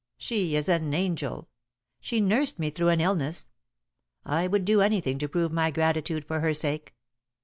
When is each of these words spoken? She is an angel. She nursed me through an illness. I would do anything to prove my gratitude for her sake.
She 0.17 0.55
is 0.55 0.67
an 0.67 0.91
angel. 0.95 1.47
She 1.99 2.21
nursed 2.21 2.57
me 2.57 2.71
through 2.71 2.87
an 2.87 2.99
illness. 2.99 3.51
I 4.25 4.47
would 4.47 4.65
do 4.65 4.81
anything 4.81 5.19
to 5.19 5.29
prove 5.29 5.51
my 5.51 5.69
gratitude 5.69 6.25
for 6.25 6.39
her 6.39 6.55
sake. 6.55 6.95